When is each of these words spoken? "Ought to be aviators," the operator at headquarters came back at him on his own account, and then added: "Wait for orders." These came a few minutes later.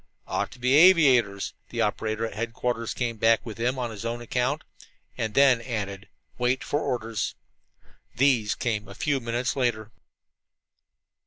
"Ought 0.25 0.49
to 0.53 0.57
be 0.59 0.73
aviators," 0.73 1.53
the 1.69 1.81
operator 1.81 2.25
at 2.25 2.33
headquarters 2.33 2.91
came 2.95 3.17
back 3.17 3.41
at 3.45 3.59
him 3.59 3.77
on 3.77 3.91
his 3.91 4.03
own 4.03 4.19
account, 4.19 4.63
and 5.15 5.35
then 5.35 5.61
added: 5.61 6.09
"Wait 6.39 6.63
for 6.63 6.79
orders." 6.79 7.35
These 8.15 8.55
came 8.55 8.87
a 8.87 8.95
few 8.95 9.19
minutes 9.19 9.55
later. 9.55 9.91